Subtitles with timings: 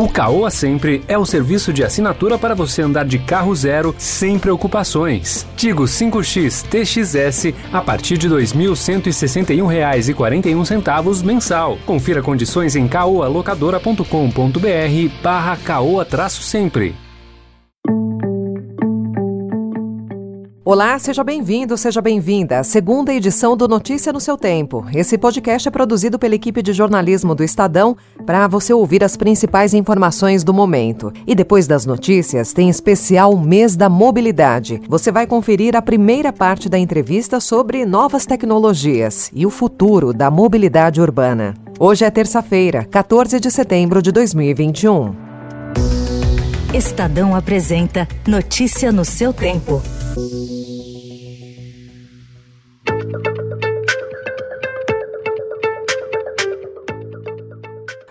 [0.00, 4.38] O Caoa Sempre é o serviço de assinatura para você andar de carro zero sem
[4.38, 5.46] preocupações.
[5.58, 11.76] Tigo 5X TXS a partir de R$ 2.161,41 mensal.
[11.84, 17.09] Confira condições em caoalocadora.com.br barra caoa-sempre.
[20.70, 24.86] Olá, seja bem-vindo, seja bem-vinda à segunda edição do Notícia no seu Tempo.
[24.94, 29.74] Esse podcast é produzido pela equipe de jornalismo do Estadão para você ouvir as principais
[29.74, 31.12] informações do momento.
[31.26, 34.80] E depois das notícias, tem especial Mês da Mobilidade.
[34.88, 40.30] Você vai conferir a primeira parte da entrevista sobre novas tecnologias e o futuro da
[40.30, 41.52] mobilidade urbana.
[41.80, 45.16] Hoje é terça-feira, 14 de setembro de 2021.
[46.72, 49.82] Estadão apresenta Notícia no seu tempo.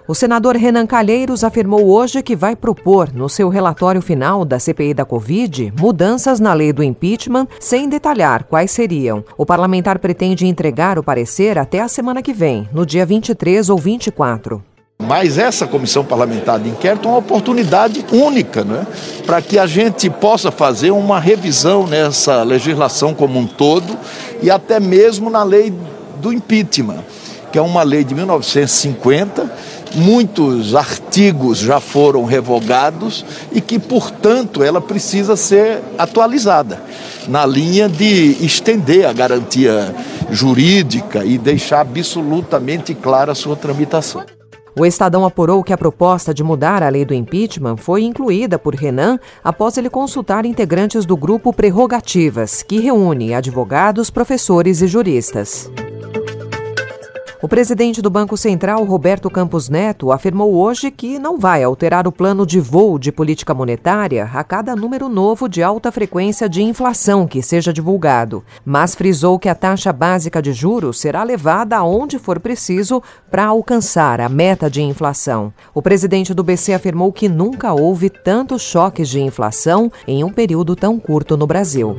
[0.09, 4.91] O senador Renan Calheiros afirmou hoje que vai propor, no seu relatório final da CPI
[4.91, 9.23] da Covid, mudanças na lei do impeachment, sem detalhar quais seriam.
[9.37, 13.77] O parlamentar pretende entregar o parecer até a semana que vem, no dia 23 ou
[13.77, 14.63] 24.
[15.01, 18.85] Mas essa comissão parlamentar de inquérito é uma oportunidade única né,
[19.25, 23.97] para que a gente possa fazer uma revisão nessa legislação como um todo
[24.41, 25.73] e até mesmo na lei
[26.21, 27.03] do impeachment,
[27.51, 34.79] que é uma lei de 1950 muitos artigos já foram revogados e que, portanto, ela
[34.79, 36.81] precisa ser atualizada
[37.27, 39.95] na linha de estender a garantia
[40.29, 44.23] jurídica e deixar absolutamente clara a sua tramitação.
[44.77, 48.75] O Estadão apurou que a proposta de mudar a lei do impeachment foi incluída por
[48.75, 55.69] Renan após ele consultar integrantes do grupo Prerrogativas, que reúne advogados, professores e juristas.
[57.41, 62.11] O presidente do Banco Central, Roberto Campos Neto, afirmou hoje que não vai alterar o
[62.11, 67.25] plano de voo de política monetária a cada número novo de alta frequência de inflação
[67.25, 72.41] que seja divulgado, mas frisou que a taxa básica de juros será levada aonde for
[72.41, 73.01] preciso
[73.31, 75.53] para alcançar a meta de inflação.
[75.73, 80.75] O presidente do BC afirmou que nunca houve tantos choques de inflação em um período
[80.75, 81.97] tão curto no Brasil.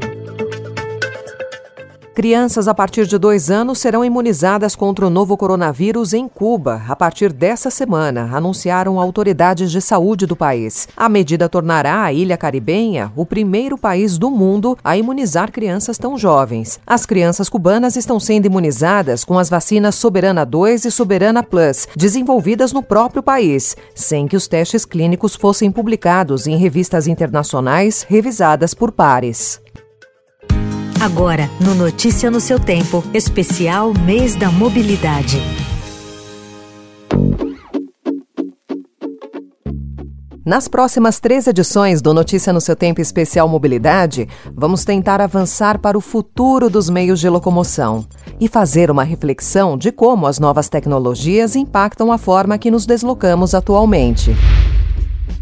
[2.21, 6.95] Crianças a partir de dois anos serão imunizadas contra o novo coronavírus em Cuba a
[6.95, 10.87] partir dessa semana, anunciaram autoridades de saúde do país.
[10.95, 16.19] A medida tornará a ilha caribenha o primeiro país do mundo a imunizar crianças tão
[16.19, 16.79] jovens.
[16.87, 22.71] As crianças cubanas estão sendo imunizadas com as vacinas Soberana 2 e Soberana Plus, desenvolvidas
[22.71, 28.93] no próprio país, sem que os testes clínicos fossem publicados em revistas internacionais revisadas por
[28.93, 29.59] pares.
[31.01, 35.41] Agora, no Notícia no seu Tempo, especial Mês da Mobilidade.
[40.45, 45.97] Nas próximas três edições do Notícia no seu Tempo Especial Mobilidade, vamos tentar avançar para
[45.97, 48.05] o futuro dos meios de locomoção
[48.39, 53.55] e fazer uma reflexão de como as novas tecnologias impactam a forma que nos deslocamos
[53.55, 54.37] atualmente.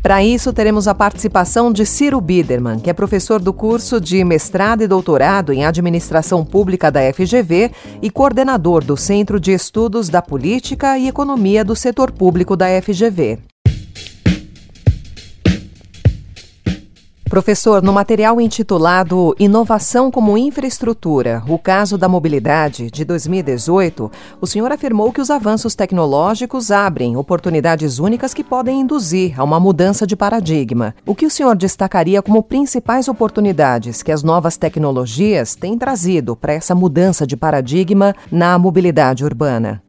[0.03, 4.83] Para isso, teremos a participação de Ciro Biderman, que é professor do curso de mestrado
[4.83, 10.97] e doutorado em administração pública da FGV e coordenador do Centro de Estudos da Política
[10.97, 13.39] e Economia do Setor Público da FGV.
[17.29, 24.73] Professor, no material intitulado Inovação como Infraestrutura, o caso da mobilidade, de 2018, o senhor
[24.73, 30.17] afirmou que os avanços tecnológicos abrem oportunidades únicas que podem induzir a uma mudança de
[30.17, 30.95] paradigma.
[31.05, 36.55] O que o senhor destacaria como principais oportunidades que as novas tecnologias têm trazido para
[36.55, 39.83] essa mudança de paradigma na mobilidade urbana?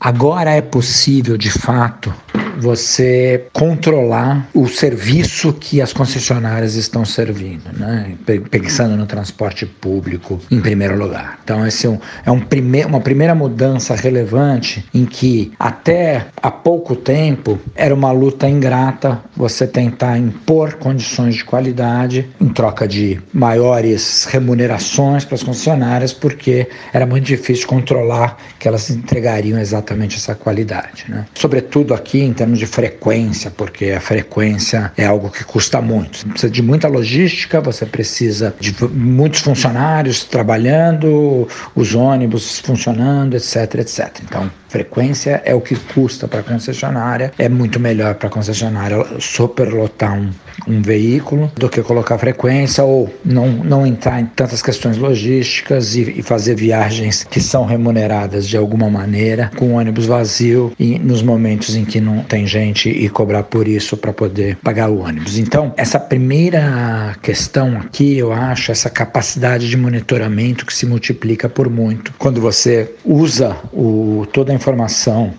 [0.00, 2.14] Agora é possível, de fato,
[2.58, 8.14] você controlar o serviço que as concessionárias estão servindo, né?
[8.50, 11.38] pensando no transporte público em primeiro lugar.
[11.44, 16.50] Então, esse é, um, é um prime uma primeira mudança relevante em que até há
[16.50, 23.20] pouco tempo era uma luta ingrata você tentar impor condições de qualidade em troca de
[23.32, 30.34] maiores remunerações para as concessionárias, porque era muito difícil controlar que elas entregariam exatamente essa
[30.34, 31.04] qualidade.
[31.08, 31.24] Né?
[31.34, 36.18] Sobretudo aqui em termos de frequência, porque a frequência é algo que custa muito.
[36.18, 43.74] Você precisa de muita logística, você precisa de muitos funcionários trabalhando, os ônibus funcionando, etc,
[43.76, 44.20] etc.
[44.24, 49.04] Então, frequência é o que custa para a concessionária, é muito melhor para a concessionária
[49.18, 50.30] superlotar um,
[50.66, 56.18] um veículo do que colocar frequência ou não, não entrar em tantas questões logísticas e,
[56.18, 61.74] e fazer viagens que são remuneradas de alguma maneira com ônibus vazio e nos momentos
[61.74, 65.38] em que não tem gente e cobrar por isso para poder pagar o ônibus.
[65.38, 71.70] Então, essa primeira questão aqui, eu acho, essa capacidade de monitoramento que se multiplica por
[71.70, 75.32] muito quando você usa o, toda a informação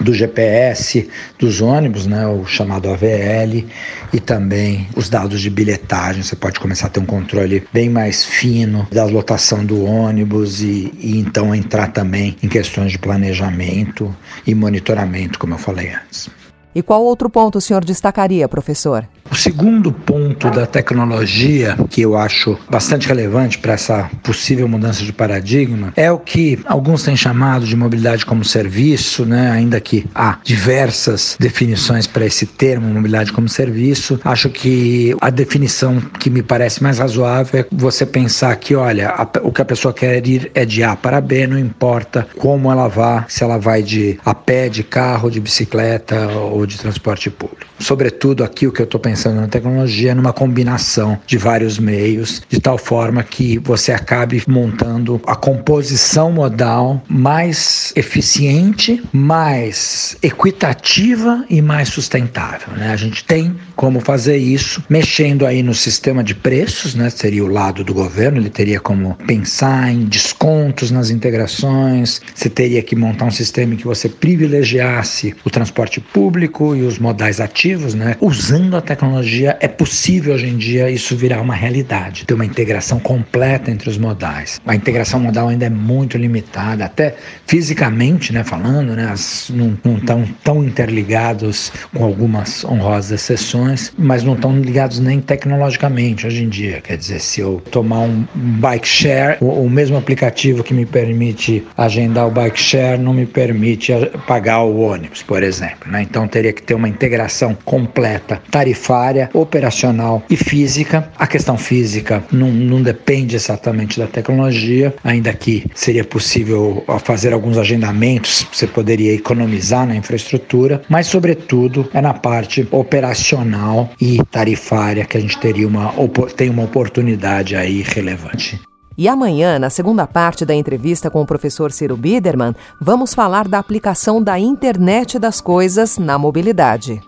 [0.00, 1.08] do GPS
[1.38, 3.66] dos ônibus, né, o chamado AVL,
[4.12, 6.22] e também os dados de bilhetagem.
[6.22, 10.92] Você pode começar a ter um controle bem mais fino da lotação do ônibus e,
[10.98, 14.14] e então entrar também em questões de planejamento
[14.46, 16.41] e monitoramento, como eu falei antes.
[16.74, 19.06] E qual outro ponto o senhor destacaria, professor?
[19.30, 25.12] O segundo ponto da tecnologia, que eu acho bastante relevante para essa possível mudança de
[25.12, 29.50] paradigma, é o que alguns têm chamado de mobilidade como serviço, né?
[29.50, 34.20] ainda que há diversas definições para esse termo, mobilidade como serviço.
[34.22, 39.26] Acho que a definição que me parece mais razoável é você pensar que, olha, a,
[39.42, 42.86] o que a pessoa quer ir é de A para B, não importa como ela
[42.86, 47.66] vá, se ela vai de a pé, de carro, de bicicleta ou de transporte público.
[47.78, 52.60] Sobretudo aqui o que eu estou pensando na tecnologia numa combinação de vários meios, de
[52.60, 61.88] tal forma que você acabe montando a composição modal mais eficiente, mais equitativa e mais
[61.88, 62.74] sustentável.
[62.76, 62.90] Né?
[62.92, 67.10] A gente tem como fazer isso mexendo aí no sistema de preços, né?
[67.10, 72.82] seria o lado do governo, ele teria como pensar em descontos nas integrações, você teria
[72.82, 77.94] que montar um sistema em que você privilegiasse o transporte público e os modais ativos,
[77.94, 78.16] né?
[78.20, 83.00] usando a tecnologia é possível hoje em dia isso virar uma realidade, ter uma integração
[83.00, 84.60] completa entre os modais.
[84.66, 87.16] A integração modal ainda é muito limitada, até
[87.46, 94.34] fisicamente, né, falando, né, as, não estão tão interligados com algumas honrosas exceções, mas não
[94.34, 96.80] estão ligados nem tecnologicamente hoje em dia.
[96.80, 101.66] Quer dizer, se eu tomar um bike share, o, o mesmo aplicativo que me permite
[101.76, 103.92] agendar o bike share não me permite
[104.26, 105.90] pagar o ônibus, por exemplo.
[105.90, 106.02] Né?
[106.02, 111.08] Então teria que ter uma integração completa, tarifária operacional e física.
[111.16, 117.56] A questão física não, não depende exatamente da tecnologia, ainda que seria possível fazer alguns
[117.56, 125.16] agendamentos, você poderia economizar na infraestrutura, mas sobretudo é na parte operacional e tarifária que
[125.16, 125.94] a gente teria uma,
[126.36, 128.60] tem uma oportunidade aí relevante.
[129.02, 133.58] E amanhã, na segunda parte da entrevista com o professor Ciro Biderman, vamos falar da
[133.58, 137.02] aplicação da internet das coisas na mobilidade.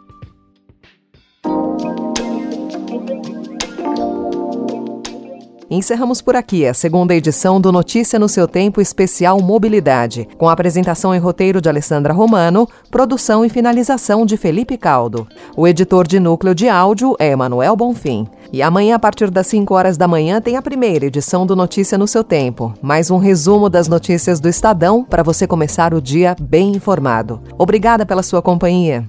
[5.70, 11.14] Encerramos por aqui a segunda edição do Notícia no seu Tempo Especial Mobilidade, com apresentação
[11.14, 15.26] e roteiro de Alessandra Romano, produção e finalização de Felipe Caldo.
[15.56, 18.26] O editor de núcleo de áudio é Emanuel Bonfim.
[18.52, 21.96] E amanhã, a partir das 5 horas da manhã, tem a primeira edição do Notícia
[21.96, 22.74] no seu Tempo.
[22.82, 27.40] Mais um resumo das notícias do Estadão para você começar o dia bem informado.
[27.58, 29.04] Obrigada pela sua companhia.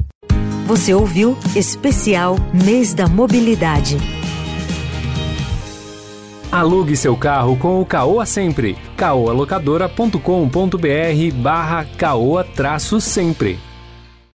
[0.65, 4.24] Você ouviu Especial Mês da Mobilidade.
[6.55, 8.77] Alugue seu carro com o Caoa Sempre.
[8.95, 12.45] caoalocadora.com.br barra caoa
[13.01, 13.59] sempre.